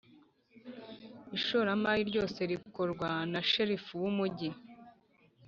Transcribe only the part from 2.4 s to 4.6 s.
rikorwa na sherifu w’umujyi